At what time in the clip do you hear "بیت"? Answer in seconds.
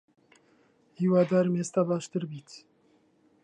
2.29-2.49